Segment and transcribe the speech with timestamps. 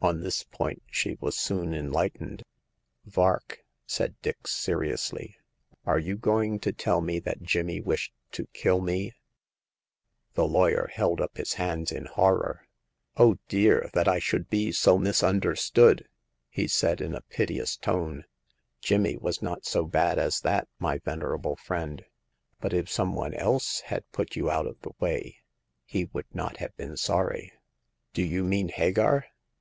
[0.00, 2.44] On this point she was soon enlightened.
[3.06, 5.36] Vark," said Dix, seriously,
[5.84, 9.14] are you going to tell me that Jimmy wished to kill me?"
[10.36, 12.60] The lawyer held up his Vvaxv^^ \w V^w^^v 28 Hagar of the Pawn Shop.
[13.16, 16.08] Oh, dear, that I should be so misunderstood!"
[16.48, 18.26] he said in a piteous tone.
[18.80, 22.04] Jimmy was not so bad as that, my venerable friend.
[22.60, 25.38] But if some one else had put you out of the way,
[25.84, 27.50] he would not have been sorry."
[28.12, 29.24] Do you mean Hagar